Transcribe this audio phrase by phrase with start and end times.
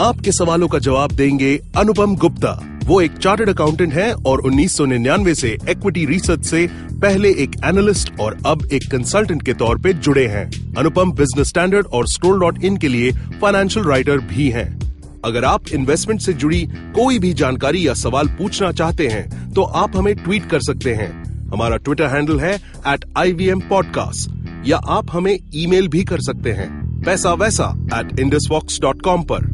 [0.00, 5.56] आपके सवालों का जवाब देंगे अनुपम गुप्ता। वो एक चार्टर्ड अकाउंटेंट हैं और 1999 से
[5.68, 10.74] इक्विटी रिसर्च से पहले एक एनालिस्ट और अब एक कंसल्टेंट के तौर पे जुड़े हैं।
[10.74, 14.80] अनुपम बिज़नेस स्टैंडर्ड और स्क्रोल डॉट इन के लिए फाइनेंशियल राइटर भी हैं।
[15.24, 19.96] अगर आप इन्वेस्टमेंट से जुड़ी कोई भी जानकारी या सवाल पूछना चाहते हैं तो आप
[19.96, 21.10] हमें ट्वीट कर सकते हैं।
[21.50, 22.54] हमारा ट्विटर हैंडल है
[22.88, 24.30] at I V M podcast
[24.68, 29.51] या आप हमें ईमेल भी कर सकते हैं। पैसा वैसा एट इंडस डॉट कॉम पर।